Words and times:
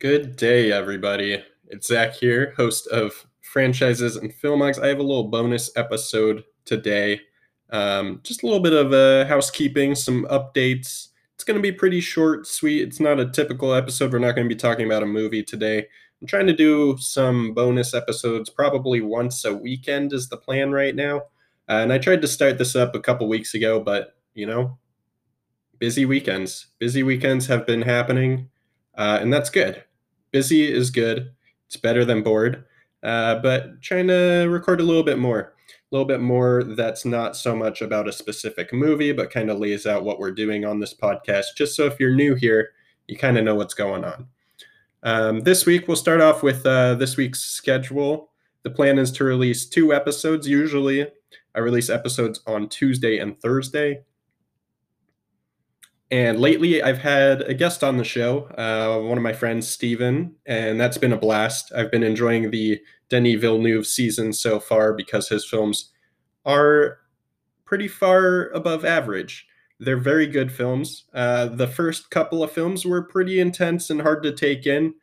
Good 0.00 0.36
day, 0.36 0.72
everybody. 0.72 1.44
It's 1.66 1.88
Zach 1.88 2.14
here, 2.14 2.54
host 2.56 2.86
of 2.86 3.26
Franchises 3.42 4.16
and 4.16 4.32
Filmogs. 4.32 4.82
I 4.82 4.86
have 4.86 4.98
a 4.98 5.02
little 5.02 5.28
bonus 5.28 5.70
episode 5.76 6.42
today. 6.64 7.20
Um, 7.68 8.20
just 8.22 8.42
a 8.42 8.46
little 8.46 8.62
bit 8.62 8.72
of 8.72 8.94
uh, 8.94 9.26
housekeeping, 9.26 9.94
some 9.94 10.24
updates. 10.30 11.08
It's 11.34 11.44
going 11.44 11.58
to 11.58 11.62
be 11.62 11.70
pretty 11.70 12.00
short, 12.00 12.46
sweet. 12.46 12.80
It's 12.80 12.98
not 12.98 13.20
a 13.20 13.28
typical 13.28 13.74
episode. 13.74 14.10
We're 14.10 14.20
not 14.20 14.34
going 14.34 14.48
to 14.48 14.54
be 14.54 14.58
talking 14.58 14.86
about 14.86 15.02
a 15.02 15.06
movie 15.06 15.42
today. 15.42 15.86
I'm 16.22 16.26
trying 16.26 16.46
to 16.46 16.56
do 16.56 16.96
some 16.98 17.52
bonus 17.52 17.92
episodes 17.92 18.48
probably 18.48 19.02
once 19.02 19.44
a 19.44 19.54
weekend, 19.54 20.14
is 20.14 20.30
the 20.30 20.38
plan 20.38 20.72
right 20.72 20.96
now. 20.96 21.18
Uh, 21.68 21.82
and 21.82 21.92
I 21.92 21.98
tried 21.98 22.22
to 22.22 22.26
start 22.26 22.56
this 22.56 22.74
up 22.74 22.94
a 22.94 23.00
couple 23.00 23.28
weeks 23.28 23.52
ago, 23.52 23.78
but 23.80 24.16
you 24.32 24.46
know, 24.46 24.78
busy 25.78 26.06
weekends. 26.06 26.68
Busy 26.78 27.02
weekends 27.02 27.48
have 27.48 27.66
been 27.66 27.82
happening, 27.82 28.48
uh, 28.94 29.18
and 29.20 29.30
that's 29.30 29.50
good 29.50 29.84
busy 30.30 30.70
is 30.70 30.90
good. 30.90 31.30
It's 31.66 31.76
better 31.76 32.04
than 32.04 32.22
bored. 32.22 32.64
Uh, 33.02 33.36
but 33.36 33.80
trying 33.80 34.08
to 34.08 34.46
record 34.50 34.80
a 34.80 34.84
little 34.84 35.02
bit 35.02 35.18
more, 35.18 35.40
a 35.40 35.74
little 35.90 36.06
bit 36.06 36.20
more 36.20 36.64
that's 36.64 37.04
not 37.04 37.36
so 37.36 37.56
much 37.56 37.80
about 37.80 38.08
a 38.08 38.12
specific 38.12 38.72
movie, 38.72 39.12
but 39.12 39.30
kind 39.30 39.50
of 39.50 39.58
lays 39.58 39.86
out 39.86 40.04
what 40.04 40.18
we're 40.18 40.32
doing 40.32 40.64
on 40.64 40.80
this 40.80 40.94
podcast, 40.94 41.46
just 41.56 41.74
so 41.74 41.86
if 41.86 41.98
you're 41.98 42.14
new 42.14 42.34
here, 42.34 42.70
you 43.08 43.16
kind 43.16 43.38
of 43.38 43.44
know 43.44 43.54
what's 43.54 43.74
going 43.74 44.04
on. 44.04 44.26
Um, 45.02 45.40
this 45.40 45.64
week, 45.64 45.88
we'll 45.88 45.96
start 45.96 46.20
off 46.20 46.42
with 46.42 46.66
uh, 46.66 46.94
this 46.94 47.16
week's 47.16 47.40
schedule. 47.40 48.30
The 48.62 48.70
plan 48.70 48.98
is 48.98 49.10
to 49.12 49.24
release 49.24 49.66
two 49.66 49.94
episodes. 49.94 50.46
Usually, 50.46 51.06
I 51.54 51.58
release 51.60 51.88
episodes 51.88 52.40
on 52.46 52.68
Tuesday 52.68 53.18
and 53.18 53.40
Thursday. 53.40 54.02
And 56.10 56.40
lately, 56.40 56.82
I've 56.82 56.98
had 56.98 57.42
a 57.42 57.54
guest 57.54 57.84
on 57.84 57.96
the 57.96 58.04
show, 58.04 58.46
uh, 58.58 59.00
one 59.00 59.16
of 59.16 59.22
my 59.22 59.32
friends, 59.32 59.68
Steven, 59.68 60.34
and 60.44 60.80
that's 60.80 60.98
been 60.98 61.12
a 61.12 61.16
blast. 61.16 61.70
I've 61.74 61.90
been 61.90 62.02
enjoying 62.02 62.50
the 62.50 62.80
Denis 63.08 63.40
Villeneuve 63.40 63.86
season 63.86 64.32
so 64.32 64.58
far 64.58 64.92
because 64.92 65.28
his 65.28 65.46
films 65.48 65.92
are 66.44 66.98
pretty 67.64 67.86
far 67.86 68.48
above 68.48 68.84
average. 68.84 69.46
They're 69.78 69.96
very 69.96 70.26
good 70.26 70.50
films. 70.50 71.04
Uh, 71.14 71.46
the 71.46 71.68
first 71.68 72.10
couple 72.10 72.42
of 72.42 72.50
films 72.50 72.84
were 72.84 73.02
pretty 73.02 73.38
intense 73.38 73.88
and 73.88 74.02
hard 74.02 74.24
to 74.24 74.32
take 74.32 74.66
in. 74.66 74.94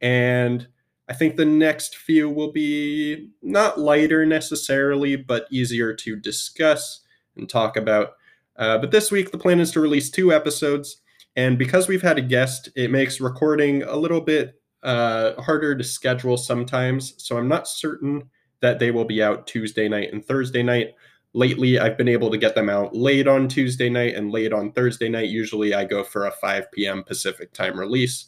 And 0.00 0.66
I 1.08 1.14
think 1.14 1.36
the 1.36 1.44
next 1.44 1.96
few 1.96 2.28
will 2.28 2.50
be 2.50 3.30
not 3.40 3.78
lighter 3.78 4.26
necessarily, 4.26 5.14
but 5.14 5.46
easier 5.50 5.94
to 5.94 6.16
discuss 6.16 7.02
and 7.36 7.48
talk 7.48 7.76
about. 7.76 8.14
Uh, 8.58 8.78
but 8.78 8.90
this 8.90 9.10
week, 9.10 9.30
the 9.30 9.38
plan 9.38 9.60
is 9.60 9.70
to 9.72 9.80
release 9.80 10.10
two 10.10 10.32
episodes. 10.32 11.02
And 11.36 11.58
because 11.58 11.88
we've 11.88 12.02
had 12.02 12.18
a 12.18 12.22
guest, 12.22 12.70
it 12.74 12.90
makes 12.90 13.20
recording 13.20 13.82
a 13.82 13.96
little 13.96 14.20
bit 14.20 14.60
uh, 14.82 15.40
harder 15.40 15.74
to 15.76 15.84
schedule 15.84 16.36
sometimes. 16.36 17.14
So 17.18 17.36
I'm 17.36 17.48
not 17.48 17.68
certain 17.68 18.30
that 18.60 18.78
they 18.78 18.90
will 18.90 19.04
be 19.04 19.22
out 19.22 19.46
Tuesday 19.46 19.88
night 19.88 20.12
and 20.12 20.24
Thursday 20.24 20.62
night. 20.62 20.94
Lately, 21.34 21.78
I've 21.78 21.98
been 21.98 22.08
able 22.08 22.30
to 22.30 22.38
get 22.38 22.54
them 22.54 22.70
out 22.70 22.96
late 22.96 23.28
on 23.28 23.48
Tuesday 23.48 23.90
night 23.90 24.14
and 24.14 24.30
late 24.30 24.54
on 24.54 24.72
Thursday 24.72 25.10
night. 25.10 25.28
Usually, 25.28 25.74
I 25.74 25.84
go 25.84 26.02
for 26.02 26.26
a 26.26 26.30
5 26.30 26.72
p.m. 26.72 27.02
Pacific 27.02 27.52
time 27.52 27.78
release. 27.78 28.24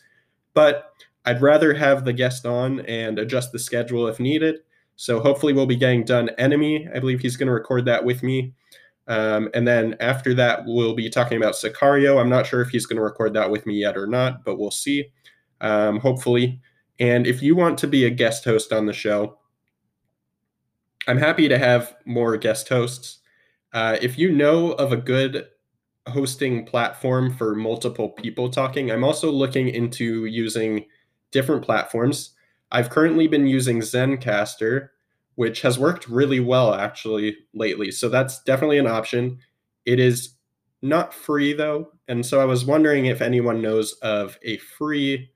But 0.53 0.93
I'd 1.25 1.41
rather 1.41 1.73
have 1.73 2.05
the 2.05 2.13
guest 2.13 2.45
on 2.45 2.81
and 2.81 3.19
adjust 3.19 3.53
the 3.53 3.59
schedule 3.59 4.07
if 4.09 4.21
needed. 4.21 4.57
So 4.97 5.21
hopefully, 5.21 5.55
we'll 5.55 5.65
be 5.65 5.77
getting 5.77 6.05
done 6.05 6.31
Enemy. 6.39 6.89
I 6.95 6.99
believe 6.99 7.21
he's 7.21 7.37
going 7.37 7.47
to 7.47 7.53
record 7.53 7.87
that 7.87 8.05
with 8.05 8.23
me. 8.23 8.53
Um, 9.09 9.49
and 9.55 9.67
then 9.67 9.97
after 10.01 10.35
that, 10.35 10.65
we'll 10.67 10.95
be 10.95 11.09
talking 11.09 11.39
about 11.39 11.55
Sicario. 11.55 12.21
I'm 12.21 12.29
not 12.29 12.47
sure 12.47 12.61
if 12.61 12.69
he's 12.69 12.87
going 12.87 12.99
to 12.99 13.03
record 13.03 13.33
that 13.35 13.51
with 13.51 13.67
me 13.67 13.75
yet 13.75 13.97
or 13.97 14.07
not, 14.07 14.45
but 14.45 14.59
we'll 14.59 14.71
see. 14.71 15.07
Um, 15.61 15.99
hopefully. 15.99 16.61
And 17.01 17.27
if 17.27 17.43
you 17.43 17.57
want 17.57 17.79
to 17.79 17.87
be 17.87 18.05
a 18.05 18.11
guest 18.11 18.45
host 18.45 18.73
on 18.73 18.87
the 18.87 18.93
show, 18.93 19.39
I'm 21.07 21.19
happy 21.19 21.49
to 21.49 21.59
have 21.59 21.97
more 22.05 22.37
guest 22.37 22.69
hosts. 22.69 23.21
Uh, 23.73 23.97
if 24.03 24.19
you 24.19 24.31
know 24.31 24.73
of 24.73 24.93
a 24.93 24.97
good 24.97 25.47
hosting 26.07 26.67
platform 26.67 27.35
for 27.35 27.55
multiple 27.55 28.11
people 28.11 28.51
talking, 28.51 28.91
I'm 28.91 29.05
also 29.05 29.31
looking 29.31 29.69
into 29.69 30.27
using 30.27 30.85
different 31.31 31.63
platforms. 31.63 32.35
I've 32.71 32.91
currently 32.91 33.27
been 33.27 33.47
using 33.47 33.81
Zencastr, 33.81 34.89
which 35.39 35.63
has 35.63 35.79
worked 35.79 36.09
really 36.09 36.41
well 36.41 36.75
actually 36.75 37.37
lately. 37.55 37.93
So 37.93 38.09
that's 38.09 38.43
definitely 38.43 38.79
an 38.79 38.89
option. 38.89 39.39
It 39.87 40.01
is 40.01 40.31
not 40.83 41.15
free 41.15 41.53
though. 41.53 41.93
And 42.09 42.27
so 42.27 42.41
I 42.41 42.45
was 42.45 42.65
wondering 42.65 43.07
if 43.07 43.23
anyone 43.23 43.63
knows 43.63 43.93
of 44.03 44.37
a 44.43 44.57
free 44.57 45.31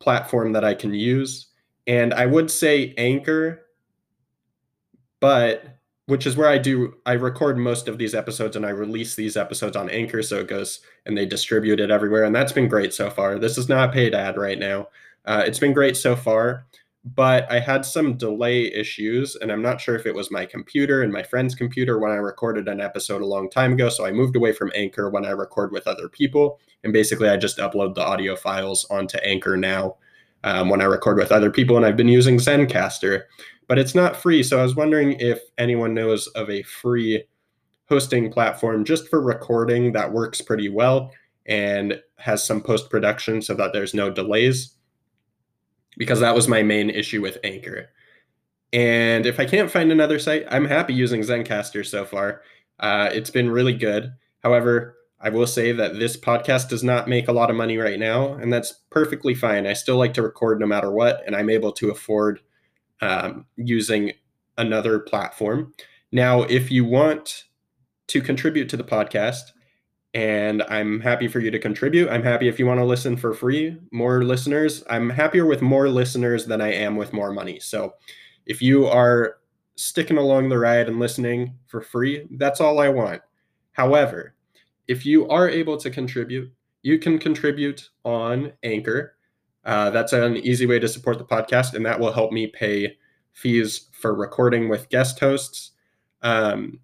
platform 0.00 0.52
that 0.52 0.66
I 0.66 0.74
can 0.74 0.92
use. 0.92 1.46
And 1.86 2.12
I 2.12 2.26
would 2.26 2.50
say 2.50 2.92
Anchor, 2.98 3.62
but 5.18 5.78
which 6.04 6.26
is 6.26 6.36
where 6.36 6.50
I 6.50 6.58
do 6.58 6.92
I 7.06 7.12
record 7.12 7.56
most 7.56 7.88
of 7.88 7.96
these 7.96 8.14
episodes 8.14 8.54
and 8.54 8.66
I 8.66 8.70
release 8.70 9.14
these 9.14 9.38
episodes 9.38 9.76
on 9.76 9.88
Anchor 9.88 10.22
so 10.22 10.40
it 10.40 10.48
goes 10.48 10.80
and 11.06 11.16
they 11.16 11.24
distribute 11.24 11.80
it 11.80 11.90
everywhere 11.90 12.24
and 12.24 12.36
that's 12.36 12.52
been 12.52 12.68
great 12.68 12.92
so 12.92 13.08
far. 13.08 13.38
This 13.38 13.56
is 13.56 13.70
not 13.70 13.88
a 13.88 13.92
paid 13.94 14.14
ad 14.14 14.36
right 14.36 14.58
now. 14.58 14.88
Uh, 15.24 15.42
it's 15.46 15.58
been 15.58 15.72
great 15.72 15.96
so 15.96 16.14
far 16.14 16.66
but 17.04 17.50
I 17.50 17.58
had 17.58 17.84
some 17.84 18.16
delay 18.16 18.72
issues, 18.72 19.34
and 19.36 19.50
I'm 19.50 19.62
not 19.62 19.80
sure 19.80 19.96
if 19.96 20.06
it 20.06 20.14
was 20.14 20.30
my 20.30 20.46
computer 20.46 21.02
and 21.02 21.12
my 21.12 21.22
friend's 21.22 21.54
computer 21.54 21.98
when 21.98 22.12
I 22.12 22.16
recorded 22.16 22.68
an 22.68 22.80
episode 22.80 23.22
a 23.22 23.26
long 23.26 23.50
time 23.50 23.72
ago. 23.72 23.88
So 23.88 24.06
I 24.06 24.12
moved 24.12 24.36
away 24.36 24.52
from 24.52 24.70
Anchor 24.74 25.10
when 25.10 25.26
I 25.26 25.30
record 25.30 25.72
with 25.72 25.88
other 25.88 26.08
people, 26.08 26.60
and 26.84 26.92
basically 26.92 27.28
I 27.28 27.36
just 27.36 27.58
upload 27.58 27.94
the 27.94 28.04
audio 28.04 28.36
files 28.36 28.86
onto 28.88 29.18
Anchor 29.18 29.56
now 29.56 29.96
um, 30.44 30.68
when 30.68 30.80
I 30.80 30.84
record 30.84 31.18
with 31.18 31.32
other 31.32 31.50
people, 31.50 31.76
and 31.76 31.84
I've 31.84 31.96
been 31.96 32.08
using 32.08 32.36
Zencastr, 32.36 33.22
but 33.66 33.78
it's 33.78 33.94
not 33.94 34.16
free. 34.16 34.42
So 34.44 34.60
I 34.60 34.62
was 34.62 34.76
wondering 34.76 35.12
if 35.18 35.40
anyone 35.58 35.94
knows 35.94 36.28
of 36.28 36.48
a 36.50 36.62
free 36.62 37.24
hosting 37.88 38.30
platform 38.30 38.84
just 38.84 39.08
for 39.08 39.20
recording 39.20 39.92
that 39.92 40.12
works 40.12 40.40
pretty 40.40 40.68
well 40.68 41.10
and 41.46 42.00
has 42.16 42.44
some 42.44 42.62
post 42.62 42.88
production 42.88 43.42
so 43.42 43.54
that 43.54 43.72
there's 43.72 43.92
no 43.92 44.08
delays 44.08 44.76
because 45.96 46.20
that 46.20 46.34
was 46.34 46.48
my 46.48 46.62
main 46.62 46.90
issue 46.90 47.20
with 47.20 47.38
Anchor. 47.44 47.90
And 48.72 49.26
if 49.26 49.38
I 49.38 49.44
can't 49.44 49.70
find 49.70 49.92
another 49.92 50.18
site, 50.18 50.46
I'm 50.50 50.64
happy 50.64 50.94
using 50.94 51.20
Zencastr 51.20 51.84
so 51.86 52.04
far. 52.04 52.42
Uh, 52.80 53.10
it's 53.12 53.30
been 53.30 53.50
really 53.50 53.74
good. 53.74 54.12
However, 54.42 54.96
I 55.20 55.28
will 55.28 55.46
say 55.46 55.72
that 55.72 55.98
this 55.98 56.16
podcast 56.16 56.68
does 56.68 56.82
not 56.82 57.08
make 57.08 57.28
a 57.28 57.32
lot 57.32 57.50
of 57.50 57.56
money 57.56 57.78
right 57.78 57.98
now, 57.98 58.32
and 58.34 58.52
that's 58.52 58.72
perfectly 58.90 59.34
fine. 59.34 59.66
I 59.66 59.74
still 59.74 59.96
like 59.96 60.14
to 60.14 60.22
record 60.22 60.58
no 60.58 60.66
matter 60.66 60.90
what, 60.90 61.22
and 61.26 61.36
I'm 61.36 61.50
able 61.50 61.72
to 61.72 61.90
afford 61.90 62.40
um, 63.00 63.46
using 63.56 64.12
another 64.58 64.98
platform. 64.98 65.74
Now, 66.10 66.42
if 66.42 66.70
you 66.70 66.84
want 66.84 67.44
to 68.08 68.20
contribute 68.20 68.68
to 68.70 68.76
the 68.76 68.84
podcast, 68.84 69.52
and 70.14 70.62
I'm 70.64 71.00
happy 71.00 71.26
for 71.26 71.40
you 71.40 71.50
to 71.50 71.58
contribute. 71.58 72.10
I'm 72.10 72.22
happy 72.22 72.48
if 72.48 72.58
you 72.58 72.66
want 72.66 72.80
to 72.80 72.84
listen 72.84 73.16
for 73.16 73.32
free, 73.32 73.78
more 73.92 74.24
listeners. 74.24 74.84
I'm 74.90 75.08
happier 75.08 75.46
with 75.46 75.62
more 75.62 75.88
listeners 75.88 76.44
than 76.46 76.60
I 76.60 76.72
am 76.72 76.96
with 76.96 77.12
more 77.12 77.32
money. 77.32 77.58
So 77.60 77.94
if 78.44 78.60
you 78.60 78.86
are 78.86 79.38
sticking 79.76 80.18
along 80.18 80.48
the 80.48 80.58
ride 80.58 80.88
and 80.88 80.98
listening 80.98 81.54
for 81.66 81.80
free, 81.80 82.26
that's 82.32 82.60
all 82.60 82.78
I 82.78 82.90
want. 82.90 83.22
However, 83.72 84.34
if 84.86 85.06
you 85.06 85.28
are 85.28 85.48
able 85.48 85.78
to 85.78 85.90
contribute, 85.90 86.52
you 86.82 86.98
can 86.98 87.18
contribute 87.18 87.88
on 88.04 88.52
Anchor. 88.62 89.16
Uh, 89.64 89.90
that's 89.90 90.12
an 90.12 90.36
easy 90.38 90.66
way 90.66 90.78
to 90.78 90.88
support 90.88 91.16
the 91.18 91.24
podcast, 91.24 91.74
and 91.74 91.86
that 91.86 91.98
will 91.98 92.12
help 92.12 92.32
me 92.32 92.48
pay 92.48 92.96
fees 93.32 93.88
for 93.92 94.14
recording 94.14 94.68
with 94.68 94.90
guest 94.90 95.20
hosts. 95.20 95.70
Um, 96.20 96.80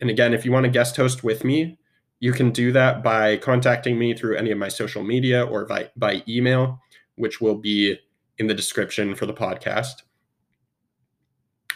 and 0.00 0.08
again, 0.08 0.32
if 0.32 0.44
you 0.44 0.52
want 0.52 0.64
to 0.64 0.70
guest 0.70 0.96
host 0.96 1.22
with 1.22 1.44
me, 1.44 1.78
you 2.22 2.32
can 2.32 2.52
do 2.52 2.70
that 2.70 3.02
by 3.02 3.36
contacting 3.36 3.98
me 3.98 4.14
through 4.14 4.36
any 4.36 4.52
of 4.52 4.58
my 4.58 4.68
social 4.68 5.02
media 5.02 5.44
or 5.44 5.64
by, 5.64 5.90
by 5.96 6.22
email, 6.28 6.80
which 7.16 7.40
will 7.40 7.56
be 7.56 7.98
in 8.38 8.46
the 8.46 8.54
description 8.54 9.16
for 9.16 9.26
the 9.26 9.34
podcast. 9.34 10.02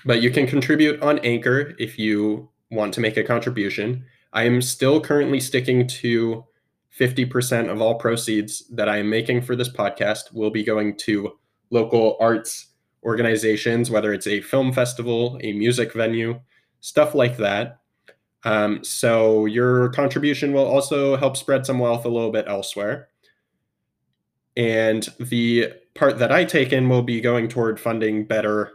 But 0.05 0.23
you 0.23 0.31
can 0.31 0.47
contribute 0.47 1.03
on 1.03 1.19
Anchor 1.25 1.75
if 1.81 1.99
you 1.99 2.49
want 2.71 2.95
to 2.95 3.01
make 3.01 3.17
a 3.17 3.25
contribution. 3.25 4.05
I 4.33 4.45
am 4.45 4.63
still 4.63 5.01
currently 5.01 5.41
sticking 5.41 5.89
to 5.89 6.45
50% 6.97 7.69
of 7.69 7.83
all 7.83 7.97
proceeds 7.97 8.69
that 8.69 8.89
I 8.89 8.99
am 8.99 9.11
making 9.11 9.43
for 9.43 9.57
this 9.57 9.69
podcast 9.69 10.33
will 10.33 10.51
be 10.51 10.63
going 10.63 10.97
to 10.99 11.33
local 11.71 12.17
arts 12.21 12.69
organizations, 13.03 13.91
whether 13.91 14.13
it's 14.13 14.29
a 14.29 14.43
film 14.43 14.73
festival, 14.73 15.41
a 15.43 15.53
music 15.55 15.93
venue, 15.93 16.39
stuff 16.79 17.17
like 17.17 17.37
that. 17.39 17.81
Um, 18.47 18.85
so 18.85 19.45
your 19.47 19.89
contribution 19.89 20.53
will 20.53 20.65
also 20.65 21.17
help 21.17 21.37
spread 21.37 21.67
some 21.67 21.81
wealth 21.81 22.05
a 22.05 22.09
little 22.09 22.31
bit 22.31 22.47
elsewhere. 22.47 23.09
And 24.57 25.07
the 25.19 25.73
part 25.97 26.21
that 26.21 26.31
I 26.31 26.45
take 26.45 26.73
in 26.73 26.89
will 26.89 27.03
be 27.03 27.21
going 27.21 27.49
toward 27.49 27.81
funding 27.81 28.25
better 28.25 28.71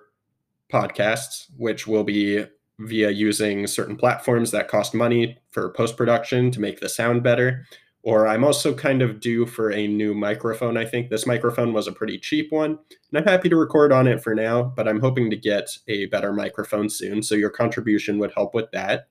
podcasts, 0.71 1.45
which 1.57 1.87
will 1.87 2.03
be 2.03 2.45
via 2.79 3.11
using 3.11 3.65
certain 3.65 3.95
platforms 3.95 4.51
that 4.51 4.67
cost 4.67 4.93
money 4.93 5.37
for 5.51 5.69
post 5.69 5.95
production 5.95 6.51
to 6.51 6.59
make 6.59 6.81
the 6.81 6.89
sound 6.89 7.23
better, 7.23 7.65
or 8.03 8.27
I'm 8.27 8.43
also 8.43 8.73
kind 8.73 9.01
of 9.01 9.21
due 9.21 9.45
for 9.45 9.71
a 9.71 9.87
new 9.87 10.13
microphone. 10.13 10.75
I 10.75 10.85
think 10.85 11.09
this 11.09 11.25
microphone 11.25 11.71
was 11.71 11.87
a 11.87 11.93
pretty 11.93 12.19
cheap 12.19 12.51
one, 12.51 12.71
and 12.71 13.17
I'm 13.17 13.23
happy 13.23 13.47
to 13.47 13.55
record 13.55 13.93
on 13.93 14.05
it 14.05 14.21
for 14.21 14.35
now, 14.35 14.63
but 14.63 14.87
I'm 14.87 14.99
hoping 14.99 15.29
to 15.29 15.37
get 15.37 15.69
a 15.87 16.07
better 16.07 16.33
microphone 16.33 16.89
soon. 16.89 17.23
So 17.23 17.35
your 17.35 17.51
contribution 17.51 18.17
would 18.19 18.33
help 18.33 18.53
with 18.53 18.69
that. 18.71 19.07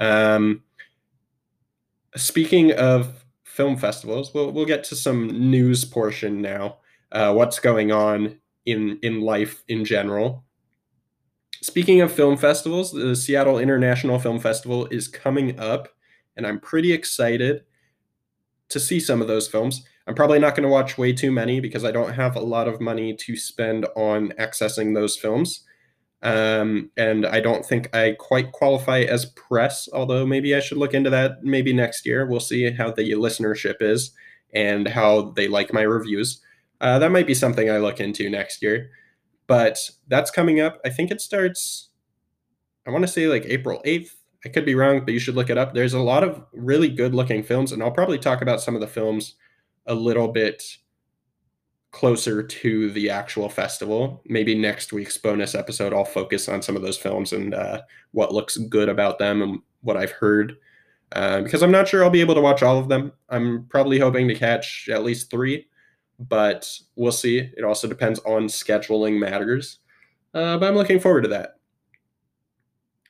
Um, 0.00 0.62
speaking 2.16 2.72
of 2.72 3.24
film 3.44 3.76
festivals, 3.76 4.32
we'll, 4.34 4.50
we'll 4.50 4.66
get 4.66 4.82
to 4.84 4.96
some 4.96 5.50
news 5.50 5.84
portion 5.84 6.40
now. 6.40 6.78
Uh, 7.12 7.32
what's 7.34 7.58
going 7.58 7.92
on 7.92 8.40
in 8.66 8.98
in 9.02 9.20
life 9.20 9.62
in 9.68 9.84
general. 9.84 10.44
Speaking 11.62 12.00
of 12.00 12.10
film 12.10 12.36
festivals, 12.36 12.92
the 12.92 13.14
Seattle 13.14 13.58
International 13.58 14.18
Film 14.18 14.38
Festival 14.38 14.86
is 14.86 15.08
coming 15.08 15.58
up, 15.60 15.88
and 16.36 16.46
I'm 16.46 16.58
pretty 16.58 16.92
excited 16.92 17.64
to 18.70 18.80
see 18.80 18.98
some 19.00 19.20
of 19.20 19.28
those 19.28 19.46
films. 19.48 19.84
I'm 20.06 20.14
probably 20.14 20.38
not 20.38 20.54
going 20.54 20.62
to 20.62 20.72
watch 20.72 20.96
way 20.96 21.12
too 21.12 21.30
many 21.30 21.60
because 21.60 21.84
I 21.84 21.90
don't 21.90 22.14
have 22.14 22.34
a 22.34 22.40
lot 22.40 22.66
of 22.66 22.80
money 22.80 23.14
to 23.14 23.36
spend 23.36 23.86
on 23.94 24.30
accessing 24.38 24.94
those 24.94 25.16
films. 25.16 25.64
Um, 26.22 26.90
and 26.96 27.26
I 27.26 27.40
don't 27.40 27.64
think 27.64 27.94
I 27.96 28.14
quite 28.18 28.52
qualify 28.52 29.00
as 29.00 29.26
press, 29.26 29.88
although 29.92 30.26
maybe 30.26 30.54
I 30.54 30.60
should 30.60 30.78
look 30.78 30.92
into 30.92 31.10
that 31.10 31.42
maybe 31.42 31.72
next 31.72 32.04
year. 32.04 32.26
We'll 32.26 32.40
see 32.40 32.70
how 32.70 32.90
the 32.90 33.12
listenership 33.12 33.76
is 33.80 34.12
and 34.52 34.88
how 34.88 35.30
they 35.30 35.48
like 35.48 35.72
my 35.72 35.82
reviews. 35.82 36.42
Uh, 36.80 36.98
that 36.98 37.12
might 37.12 37.26
be 37.26 37.34
something 37.34 37.70
I 37.70 37.78
look 37.78 38.00
into 38.00 38.28
next 38.28 38.62
year. 38.62 38.90
But 39.46 39.90
that's 40.08 40.30
coming 40.30 40.60
up. 40.60 40.80
I 40.84 40.90
think 40.90 41.10
it 41.10 41.20
starts, 41.20 41.88
I 42.86 42.90
want 42.90 43.02
to 43.02 43.08
say 43.08 43.26
like 43.26 43.44
April 43.46 43.80
8th. 43.84 44.10
I 44.44 44.48
could 44.48 44.64
be 44.64 44.74
wrong, 44.74 45.04
but 45.04 45.12
you 45.12 45.20
should 45.20 45.34
look 45.34 45.50
it 45.50 45.58
up. 45.58 45.74
There's 45.74 45.92
a 45.92 46.00
lot 46.00 46.24
of 46.24 46.42
really 46.52 46.88
good 46.88 47.14
looking 47.14 47.42
films, 47.42 47.72
and 47.72 47.82
I'll 47.82 47.90
probably 47.90 48.18
talk 48.18 48.40
about 48.40 48.62
some 48.62 48.74
of 48.74 48.80
the 48.80 48.86
films 48.86 49.34
a 49.86 49.94
little 49.94 50.28
bit 50.28 50.62
closer 51.90 52.42
to 52.42 52.90
the 52.92 53.10
actual 53.10 53.48
festival. 53.48 54.22
Maybe 54.26 54.54
next 54.54 54.92
week's 54.92 55.18
bonus 55.18 55.54
episode, 55.54 55.92
I'll 55.92 56.04
focus 56.04 56.48
on 56.48 56.62
some 56.62 56.76
of 56.76 56.82
those 56.82 56.98
films 56.98 57.32
and 57.32 57.54
uh, 57.54 57.82
what 58.12 58.32
looks 58.32 58.56
good 58.56 58.88
about 58.88 59.18
them 59.18 59.42
and 59.42 59.60
what 59.82 59.96
I've 59.96 60.12
heard. 60.12 60.56
Uh, 61.12 61.40
because 61.40 61.62
I'm 61.62 61.72
not 61.72 61.88
sure 61.88 62.04
I'll 62.04 62.10
be 62.10 62.20
able 62.20 62.36
to 62.36 62.40
watch 62.40 62.62
all 62.62 62.78
of 62.78 62.88
them. 62.88 63.12
I'm 63.28 63.66
probably 63.66 63.98
hoping 63.98 64.28
to 64.28 64.34
catch 64.34 64.88
at 64.90 65.02
least 65.02 65.30
three 65.30 65.66
but 66.28 66.70
we'll 66.96 67.12
see. 67.12 67.38
It 67.38 67.64
also 67.64 67.88
depends 67.88 68.20
on 68.20 68.46
scheduling 68.46 69.18
matters. 69.18 69.78
Uh, 70.34 70.58
but 70.58 70.68
I'm 70.68 70.74
looking 70.74 71.00
forward 71.00 71.22
to 71.22 71.28
that. 71.28 71.56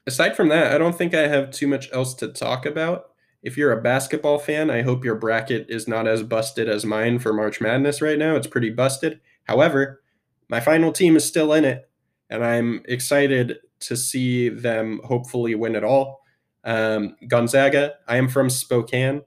Aside 0.07 0.37
from 0.37 0.49
that, 0.49 0.73
I 0.73 0.79
don't 0.79 0.97
think 0.97 1.15
I 1.15 1.27
have 1.27 1.51
too 1.51 1.67
much 1.67 1.93
else 1.93 2.15
to 2.15 2.29
talk 2.29 2.65
about. 2.67 3.10
If 3.43 3.57
you're 3.57 3.73
a 3.73 3.81
basketball 3.81 4.39
fan, 4.39 4.71
I 4.71 4.83
hope 4.83 5.05
your 5.05 5.15
bracket 5.15 5.67
is 5.69 5.89
not 5.89 6.07
as 6.07 6.23
busted 6.23 6.69
as 6.69 6.85
mine 6.85 7.19
for 7.19 7.33
March 7.33 7.61
Madness 7.61 8.03
right 8.03 8.19
now. 8.19 8.37
It's 8.37 8.47
pretty 8.47 8.71
busted. 8.71 9.21
However, 9.45 10.03
my 10.49 10.61
final 10.61 10.93
team 10.93 11.17
is 11.17 11.25
still 11.25 11.53
in 11.53 11.65
it, 11.65 11.89
and 12.29 12.45
I'm 12.45 12.83
excited 12.87 13.59
to 13.81 13.97
see 13.97 14.49
them 14.51 15.01
hopefully 15.05 15.55
win 15.55 15.75
it 15.75 15.85
all. 15.85 16.21
Um, 16.65 17.17
Gonzaga, 17.27 17.95
I 18.07 18.17
am 18.17 18.29
from 18.29 18.51
Spokane. 18.51 19.23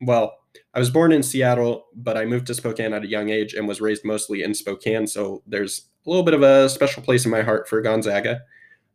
Well, 0.00 0.36
I 0.72 0.78
was 0.78 0.90
born 0.90 1.10
in 1.10 1.22
Seattle, 1.22 1.86
but 1.94 2.16
I 2.16 2.24
moved 2.24 2.46
to 2.48 2.54
Spokane 2.54 2.92
at 2.92 3.04
a 3.04 3.08
young 3.08 3.30
age 3.30 3.54
and 3.54 3.66
was 3.66 3.80
raised 3.80 4.04
mostly 4.04 4.42
in 4.42 4.54
Spokane. 4.54 5.06
So 5.06 5.42
there's 5.46 5.88
a 6.06 6.10
little 6.10 6.24
bit 6.24 6.34
of 6.34 6.42
a 6.42 6.68
special 6.68 7.02
place 7.02 7.24
in 7.24 7.30
my 7.30 7.42
heart 7.42 7.68
for 7.68 7.80
Gonzaga. 7.80 8.42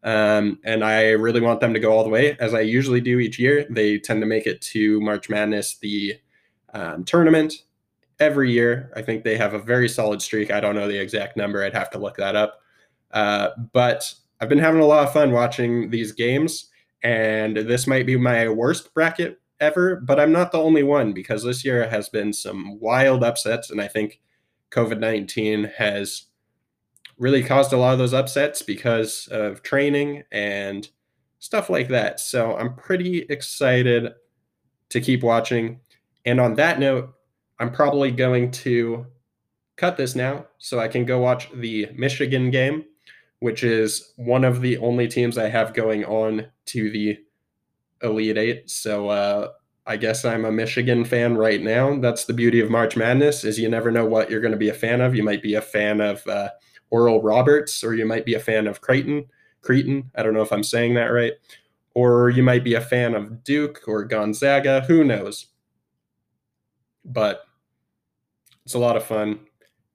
Um, 0.05 0.59
and 0.63 0.83
I 0.83 1.09
really 1.11 1.41
want 1.41 1.59
them 1.59 1.73
to 1.73 1.79
go 1.79 1.91
all 1.91 2.03
the 2.03 2.09
way, 2.09 2.37
as 2.39 2.53
I 2.53 2.61
usually 2.61 3.01
do 3.01 3.19
each 3.19 3.39
year. 3.39 3.65
They 3.69 3.97
tend 3.97 4.21
to 4.21 4.27
make 4.27 4.45
it 4.45 4.61
to 4.61 5.01
March 5.01 5.29
Madness, 5.29 5.77
the 5.79 6.13
um, 6.73 7.03
tournament, 7.03 7.63
every 8.19 8.51
year. 8.51 8.91
I 8.95 9.01
think 9.01 9.23
they 9.23 9.35
have 9.35 9.55
a 9.55 9.59
very 9.59 9.89
solid 9.89 10.21
streak. 10.21 10.51
I 10.51 10.59
don't 10.59 10.75
know 10.75 10.87
the 10.87 11.01
exact 11.01 11.35
number, 11.35 11.63
I'd 11.63 11.73
have 11.73 11.89
to 11.91 11.97
look 11.97 12.17
that 12.17 12.35
up. 12.35 12.61
Uh, 13.11 13.49
but 13.73 14.13
I've 14.39 14.49
been 14.49 14.59
having 14.59 14.81
a 14.81 14.85
lot 14.85 15.07
of 15.07 15.13
fun 15.13 15.31
watching 15.31 15.89
these 15.89 16.11
games, 16.11 16.69
and 17.01 17.57
this 17.57 17.87
might 17.87 18.05
be 18.05 18.15
my 18.15 18.47
worst 18.47 18.93
bracket 18.93 19.39
ever, 19.59 19.97
but 19.97 20.19
I'm 20.19 20.31
not 20.31 20.51
the 20.51 20.59
only 20.59 20.83
one 20.83 21.13
because 21.13 21.43
this 21.43 21.65
year 21.65 21.87
has 21.89 22.09
been 22.09 22.31
some 22.31 22.79
wild 22.79 23.23
upsets, 23.23 23.71
and 23.71 23.81
I 23.81 23.87
think 23.87 24.21
COVID 24.71 24.99
19 24.99 25.71
has 25.77 26.25
really 27.17 27.43
caused 27.43 27.73
a 27.73 27.77
lot 27.77 27.93
of 27.93 27.99
those 27.99 28.13
upsets 28.13 28.61
because 28.61 29.27
of 29.31 29.63
training 29.63 30.23
and 30.31 30.89
stuff 31.39 31.69
like 31.69 31.87
that. 31.89 32.19
So 32.19 32.57
I'm 32.57 32.75
pretty 32.75 33.19
excited 33.29 34.13
to 34.89 35.01
keep 35.01 35.23
watching. 35.23 35.79
And 36.25 36.39
on 36.39 36.55
that 36.55 36.79
note, 36.79 37.13
I'm 37.59 37.71
probably 37.71 38.11
going 38.11 38.51
to 38.51 39.05
cut 39.77 39.97
this 39.97 40.15
now 40.15 40.45
so 40.57 40.79
I 40.79 40.87
can 40.87 41.05
go 41.05 41.19
watch 41.19 41.49
the 41.53 41.89
Michigan 41.95 42.51
game, 42.51 42.85
which 43.39 43.63
is 43.63 44.13
one 44.17 44.43
of 44.43 44.61
the 44.61 44.77
only 44.77 45.07
teams 45.07 45.37
I 45.37 45.49
have 45.49 45.73
going 45.73 46.03
on 46.05 46.47
to 46.67 46.89
the 46.89 47.17
Elite 48.01 48.37
Eight. 48.37 48.69
So 48.69 49.09
uh, 49.09 49.49
I 49.85 49.97
guess 49.97 50.25
I'm 50.25 50.45
a 50.45 50.51
Michigan 50.51 51.05
fan 51.05 51.37
right 51.37 51.61
now. 51.61 51.99
That's 51.99 52.25
the 52.25 52.33
beauty 52.33 52.59
of 52.59 52.69
March 52.69 52.97
Madness 52.97 53.43
is 53.43 53.59
you 53.59 53.69
never 53.69 53.91
know 53.91 54.05
what 54.05 54.29
you're 54.29 54.41
going 54.41 54.51
to 54.51 54.57
be 54.57 54.69
a 54.69 54.73
fan 54.73 54.99
of. 55.01 55.15
You 55.15 55.23
might 55.23 55.41
be 55.41 55.55
a 55.55 55.61
fan 55.61 56.01
of 56.01 56.25
uh, 56.27 56.49
Oral 56.89 57.21
Roberts, 57.21 57.83
or 57.83 57.93
you 57.93 58.05
might 58.05 58.25
be 58.25 58.35
a 58.35 58.39
fan 58.39 58.67
of 58.67 58.81
Creighton. 58.81 59.25
Creighton. 59.61 60.11
I 60.15 60.23
don't 60.23 60.33
know 60.33 60.41
if 60.41 60.51
I'm 60.51 60.63
saying 60.63 60.93
that 60.95 61.07
right. 61.07 61.33
Or 61.93 62.29
you 62.29 62.43
might 62.43 62.63
be 62.63 62.75
a 62.75 62.81
fan 62.81 63.15
of 63.15 63.43
Duke 63.43 63.81
or 63.87 64.03
Gonzaga. 64.03 64.81
Who 64.81 65.03
knows? 65.03 65.47
But 67.03 67.45
it's 68.65 68.73
a 68.73 68.79
lot 68.79 68.97
of 68.97 69.03
fun. 69.03 69.39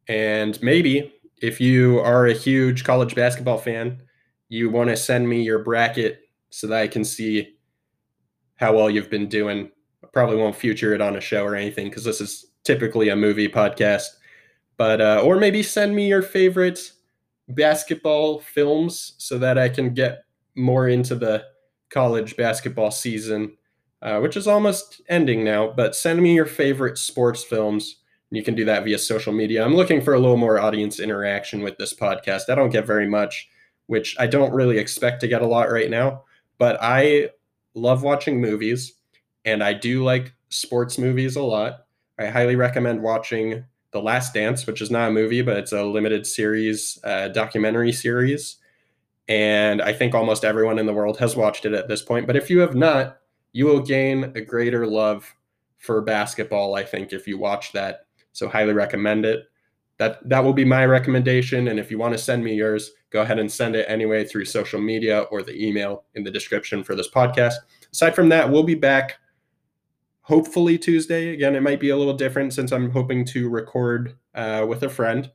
And 0.08 0.60
maybe 0.62 1.12
if 1.40 1.60
you 1.60 2.00
are 2.00 2.26
a 2.26 2.32
huge 2.32 2.84
college 2.84 3.14
basketball 3.14 3.58
fan, 3.58 4.02
you 4.48 4.70
want 4.70 4.90
to 4.90 4.96
send 4.96 5.28
me 5.28 5.42
your 5.42 5.60
bracket 5.60 6.20
so 6.50 6.66
that 6.66 6.80
I 6.80 6.88
can 6.88 7.04
see 7.04 7.56
how 8.56 8.74
well 8.74 8.90
you've 8.90 9.10
been 9.10 9.28
doing. 9.28 9.70
I 10.02 10.06
probably 10.12 10.36
won't 10.36 10.56
feature 10.56 10.92
it 10.94 11.00
on 11.00 11.16
a 11.16 11.20
show 11.20 11.44
or 11.44 11.54
anything 11.54 11.88
because 11.88 12.04
this 12.04 12.20
is 12.20 12.46
typically 12.64 13.08
a 13.08 13.16
movie 13.16 13.48
podcast. 13.48 14.06
But 14.80 15.02
uh, 15.02 15.20
or 15.22 15.36
maybe 15.36 15.62
send 15.62 15.94
me 15.94 16.08
your 16.08 16.22
favorite 16.22 16.92
basketball 17.50 18.38
films 18.40 19.12
so 19.18 19.36
that 19.36 19.58
I 19.58 19.68
can 19.68 19.92
get 19.92 20.24
more 20.56 20.88
into 20.88 21.14
the 21.14 21.44
college 21.90 22.34
basketball 22.34 22.90
season, 22.90 23.58
uh, 24.00 24.20
which 24.20 24.38
is 24.38 24.46
almost 24.46 25.02
ending 25.10 25.44
now. 25.44 25.70
But 25.70 25.94
send 25.94 26.22
me 26.22 26.34
your 26.34 26.46
favorite 26.46 26.96
sports 26.96 27.44
films. 27.44 27.96
You 28.30 28.42
can 28.42 28.54
do 28.54 28.64
that 28.64 28.84
via 28.84 28.96
social 28.96 29.34
media. 29.34 29.62
I'm 29.62 29.76
looking 29.76 30.00
for 30.00 30.14
a 30.14 30.18
little 30.18 30.38
more 30.38 30.58
audience 30.58 30.98
interaction 30.98 31.60
with 31.60 31.76
this 31.76 31.92
podcast. 31.92 32.48
I 32.48 32.54
don't 32.54 32.70
get 32.70 32.86
very 32.86 33.06
much, 33.06 33.50
which 33.88 34.16
I 34.18 34.26
don't 34.28 34.54
really 34.54 34.78
expect 34.78 35.20
to 35.20 35.28
get 35.28 35.42
a 35.42 35.46
lot 35.46 35.70
right 35.70 35.90
now. 35.90 36.24
But 36.56 36.78
I 36.80 37.32
love 37.74 38.02
watching 38.02 38.40
movies, 38.40 38.94
and 39.44 39.62
I 39.62 39.74
do 39.74 40.02
like 40.02 40.32
sports 40.48 40.96
movies 40.96 41.36
a 41.36 41.42
lot. 41.42 41.84
I 42.18 42.28
highly 42.28 42.56
recommend 42.56 43.02
watching 43.02 43.66
The 43.92 44.00
Last 44.00 44.34
Dance, 44.34 44.66
which 44.66 44.80
is 44.80 44.90
not 44.90 45.08
a 45.08 45.12
movie, 45.12 45.42
but 45.42 45.56
it's 45.56 45.72
a 45.72 45.82
limited 45.82 46.26
series, 46.26 46.98
uh, 47.04 47.28
documentary 47.28 47.92
series. 47.92 48.56
And 49.28 49.80
I 49.82 49.92
think 49.92 50.14
almost 50.14 50.44
everyone 50.44 50.78
in 50.78 50.86
the 50.86 50.92
world 50.92 51.18
has 51.18 51.36
watched 51.36 51.64
it 51.64 51.72
at 51.72 51.88
this 51.88 52.02
point. 52.02 52.26
But 52.26 52.36
if 52.36 52.50
you 52.50 52.60
have 52.60 52.74
not, 52.74 53.18
you 53.52 53.66
will 53.66 53.80
gain 53.80 54.32
a 54.34 54.40
greater 54.40 54.86
love 54.86 55.34
for 55.78 56.00
basketball, 56.02 56.74
I 56.74 56.84
think, 56.84 57.12
if 57.12 57.26
you 57.26 57.38
watch 57.38 57.72
that. 57.72 58.06
So, 58.32 58.48
highly 58.48 58.72
recommend 58.72 59.24
it. 59.24 59.44
That, 59.98 60.26
that 60.28 60.42
will 60.42 60.52
be 60.52 60.64
my 60.64 60.86
recommendation. 60.86 61.68
And 61.68 61.78
if 61.78 61.90
you 61.90 61.98
want 61.98 62.12
to 62.12 62.18
send 62.18 62.42
me 62.42 62.54
yours, 62.54 62.92
go 63.10 63.22
ahead 63.22 63.38
and 63.38 63.50
send 63.50 63.76
it 63.76 63.86
anyway 63.88 64.24
through 64.24 64.46
social 64.46 64.80
media 64.80 65.22
or 65.30 65.42
the 65.42 65.62
email 65.62 66.04
in 66.14 66.24
the 66.24 66.30
description 66.30 66.82
for 66.82 66.94
this 66.94 67.10
podcast. 67.10 67.54
Aside 67.92 68.14
from 68.14 68.28
that, 68.30 68.50
we'll 68.50 68.62
be 68.62 68.74
back 68.74 69.18
hopefully 70.22 70.78
Tuesday. 70.78 71.32
Again, 71.32 71.56
it 71.56 71.62
might 71.62 71.80
be 71.80 71.90
a 71.90 71.96
little 71.96 72.14
different 72.14 72.52
since 72.52 72.72
I'm 72.72 72.90
hoping 72.90 73.24
to 73.26 73.48
record 73.48 74.16
uh, 74.34 74.64
with 74.68 74.82
a 74.82 74.88
friend, 74.88 75.30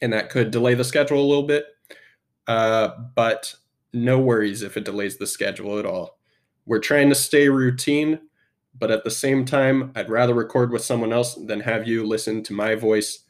and 0.00 0.12
that 0.12 0.30
could 0.30 0.50
delay 0.50 0.74
the 0.74 0.84
schedule 0.84 1.20
a 1.20 1.26
little 1.26 1.46
bit. 1.46 1.66
Uh, 2.46 2.90
but 3.14 3.54
no 3.92 4.18
worries 4.18 4.62
if 4.62 4.76
it 4.76 4.84
delays 4.84 5.16
the 5.16 5.26
schedule 5.26 5.78
at 5.78 5.86
all. 5.86 6.18
We're 6.66 6.80
trying 6.80 7.08
to 7.10 7.14
stay 7.14 7.48
routine, 7.48 8.20
but 8.78 8.90
at 8.90 9.04
the 9.04 9.10
same 9.10 9.44
time, 9.44 9.92
I'd 9.94 10.10
rather 10.10 10.34
record 10.34 10.72
with 10.72 10.84
someone 10.84 11.12
else 11.12 11.34
than 11.34 11.60
have 11.60 11.86
you 11.86 12.06
listen 12.06 12.42
to 12.44 12.52
my 12.52 12.74
voice 12.74 13.20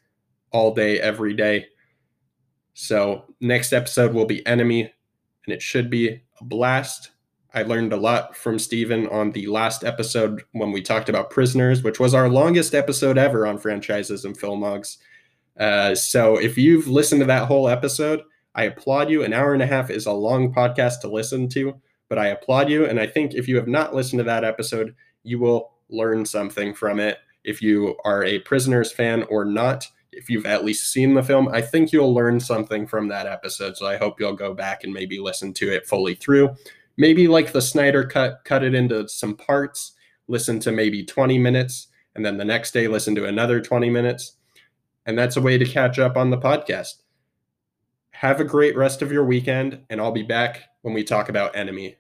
all 0.53 0.73
day, 0.73 1.01
every 1.01 1.35
day. 1.35 1.67
So, 2.75 3.25
next 3.41 3.73
episode 3.73 4.15
will 4.15 4.27
be 4.27 4.45
Enemy, 4.47 4.83
and 4.83 5.55
it 5.55 5.63
should 5.63 5.91
be 5.91 6.09
a 6.41 6.45
blast. 6.45 7.11
I 7.54 7.62
learned 7.62 7.92
a 7.92 7.96
lot 7.96 8.37
from 8.37 8.58
Steven 8.58 9.06
on 9.08 9.30
the 9.30 9.46
last 9.46 9.84
episode 9.84 10.42
when 10.52 10.73
we 10.73 10.82
talked 10.82 11.08
about 11.08 11.30
prisoners, 11.30 11.84
which 11.84 12.00
was 12.00 12.12
our 12.12 12.28
longest 12.28 12.75
episode 12.75 13.16
ever 13.16 13.46
on 13.46 13.58
franchises 13.58 14.25
and 14.25 14.37
filmogs. 14.37 14.96
Uh, 15.58 15.94
so, 15.94 16.37
if 16.37 16.58
you've 16.58 16.88
listened 16.88 17.20
to 17.20 17.26
that 17.26 17.46
whole 17.46 17.68
episode, 17.68 18.23
I 18.56 18.64
applaud 18.64 19.08
you. 19.08 19.23
An 19.23 19.32
hour 19.32 19.54
and 19.54 19.62
a 19.62 19.66
half 19.66 19.88
is 19.88 20.06
a 20.06 20.12
long 20.12 20.52
podcast 20.52 21.00
to 21.02 21.08
listen 21.08 21.49
to, 21.50 21.80
but 22.08 22.18
I 22.18 22.26
applaud 22.28 22.68
you. 22.68 22.87
And 22.87 22.99
I 22.99 23.06
think 23.06 23.34
if 23.34 23.46
you 23.46 23.54
have 23.54 23.68
not 23.68 23.94
listened 23.94 24.18
to 24.18 24.25
that 24.25 24.44
episode, 24.44 24.96
you 25.23 25.38
will 25.38 25.70
learn 25.88 26.26
something 26.26 26.75
from 26.75 26.99
it. 26.99 27.18
If 27.44 27.62
you 27.62 27.96
are 28.04 28.25
a 28.25 28.40
Prisoners 28.40 28.90
fan 28.90 29.23
or 29.25 29.44
not, 29.44 29.87
if 30.11 30.28
you've 30.28 30.46
at 30.46 30.64
least 30.64 30.92
seen 30.92 31.14
the 31.14 31.23
film, 31.23 31.49
I 31.49 31.61
think 31.61 31.92
you'll 31.92 32.14
learn 32.14 32.40
something 32.40 32.87
from 32.87 33.08
that 33.08 33.26
episode. 33.26 33.76
So 33.76 33.87
I 33.87 33.96
hope 33.96 34.18
you'll 34.18 34.32
go 34.32 34.54
back 34.54 34.82
and 34.82 34.92
maybe 34.92 35.20
listen 35.20 35.52
to 35.54 35.73
it 35.73 35.87
fully 35.87 36.14
through. 36.14 36.54
Maybe 36.97 37.27
like 37.29 37.53
the 37.53 37.63
Snyder 37.63 38.05
cut, 38.05 38.41
cut 38.45 38.63
it 38.63 38.75
into 38.75 39.09
some 39.09 39.37
parts, 39.37 39.93
listen 40.29 40.61
to 40.61 40.73
maybe 40.73 41.05
20 41.05 41.39
minutes, 41.39 41.89
and 42.15 42.25
then 42.25 42.37
the 42.37 42.45
next 42.45 42.73
day 42.73 42.87
listen 42.87 43.15
to 43.17 43.27
another 43.27 43.61
20 43.61 43.91
minutes. 43.91 44.37
And 45.07 45.19
that's 45.19 45.37
a 45.37 45.43
way 45.43 45.59
to 45.59 45.65
catch 45.65 45.99
up 45.99 46.17
on 46.17 46.31
the 46.31 46.39
podcast. 46.39 47.03
Have 48.13 48.41
a 48.41 48.45
great 48.45 48.77
rest 48.77 49.03
of 49.03 49.13
your 49.13 49.25
weekend, 49.25 49.81
and 49.91 50.01
I'll 50.01 50.13
be 50.13 50.23
back 50.23 50.63
when 50.83 50.95
we 50.95 51.05
talk 51.05 51.29
about 51.29 51.57
Enemy. 51.57 51.97